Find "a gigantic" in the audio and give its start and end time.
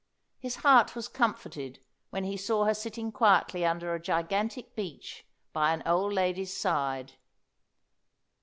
3.93-4.73